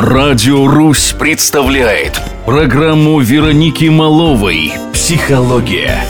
[0.00, 6.04] Радио «Русь» представляет программу Вероники Маловой «Психология».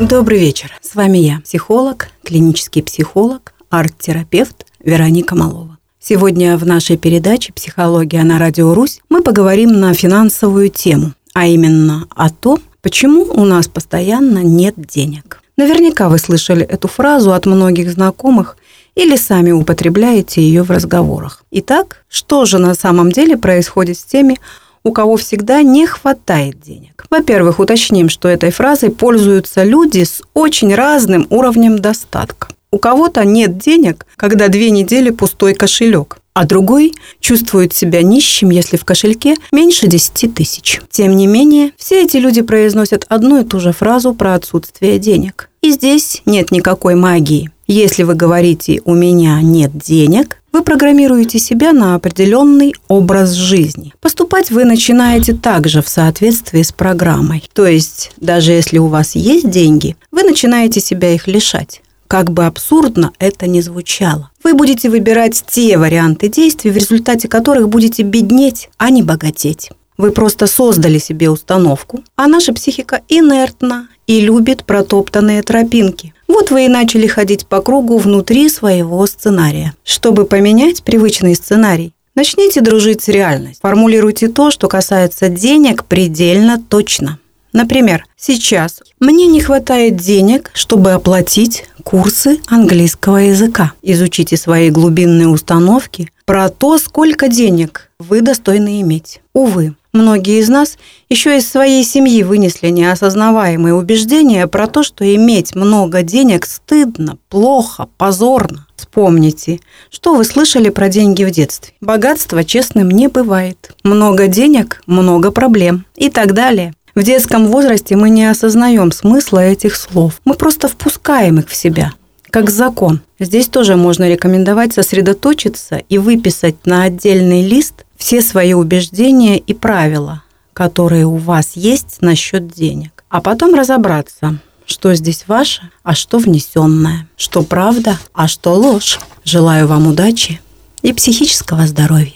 [0.00, 0.70] Добрый вечер.
[0.80, 5.76] С вами я, психолог, клинический психолог, арт-терапевт Вероника Малова.
[5.98, 12.06] Сегодня в нашей передаче «Психология на Радио Русь» мы поговорим на финансовую тему, а именно
[12.14, 15.42] о том, почему у нас постоянно нет денег.
[15.56, 18.56] Наверняка вы слышали эту фразу от многих знакомых
[18.94, 21.44] или сами употребляете ее в разговорах.
[21.50, 24.38] Итак, что же на самом деле происходит с теми,
[24.82, 27.06] у кого всегда не хватает денег?
[27.10, 32.48] Во-первых, уточним, что этой фразой пользуются люди с очень разным уровнем достатка.
[32.70, 38.76] У кого-то нет денег, когда две недели пустой кошелек а другой чувствует себя нищим, если
[38.76, 40.80] в кошельке меньше 10 тысяч.
[40.90, 45.48] Тем не менее, все эти люди произносят одну и ту же фразу про отсутствие денег.
[45.62, 47.50] И здесь нет никакой магии.
[47.66, 53.92] Если вы говорите «у меня нет денег», вы программируете себя на определенный образ жизни.
[54.00, 57.42] Поступать вы начинаете также в соответствии с программой.
[57.52, 62.46] То есть, даже если у вас есть деньги, вы начинаете себя их лишать как бы
[62.46, 64.30] абсурдно это ни звучало.
[64.44, 69.70] Вы будете выбирать те варианты действий, в результате которых будете беднеть, а не богатеть.
[69.96, 76.13] Вы просто создали себе установку, а наша психика инертна и любит протоптанные тропинки.
[76.28, 79.74] Вот вы и начали ходить по кругу внутри своего сценария.
[79.84, 83.60] Чтобы поменять привычный сценарий, начните дружить с реальностью.
[83.62, 87.18] Формулируйте то, что касается денег предельно точно.
[87.52, 93.74] Например, сейчас мне не хватает денег, чтобы оплатить курсы английского языка.
[93.80, 99.20] Изучите свои глубинные установки про то, сколько денег вы достойны иметь.
[99.34, 100.76] Увы, многие из нас
[101.08, 107.88] еще из своей семьи вынесли неосознаваемые убеждения про то, что иметь много денег стыдно, плохо,
[107.96, 108.66] позорно.
[108.76, 111.72] Вспомните, что вы слышали про деньги в детстве.
[111.80, 113.72] Богатство честным не бывает.
[113.82, 116.74] Много денег– много проблем и так далее.
[116.94, 120.20] В детском возрасте мы не осознаем смысла этих слов.
[120.24, 121.92] Мы просто впускаем их в себя,
[122.30, 123.00] как закон.
[123.18, 130.22] Здесь тоже можно рекомендовать сосредоточиться и выписать на отдельный лист все свои убеждения и правила,
[130.52, 133.04] которые у вас есть насчет денег.
[133.08, 138.98] А потом разобраться, что здесь ваше, а что внесенное, что правда, а что ложь.
[139.24, 140.40] Желаю вам удачи
[140.82, 142.12] и психического здоровья.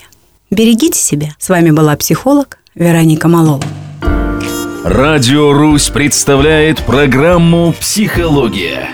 [0.50, 1.34] Берегите себя.
[1.39, 3.65] С вами была психолог Вероника Малова.
[4.84, 8.89] Радио «Русь» представляет программу «Психология».